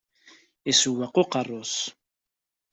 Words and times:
Isewweq 0.71 1.15
uqerru-s. 1.21 1.75